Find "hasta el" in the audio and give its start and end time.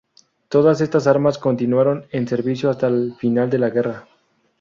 2.71-3.13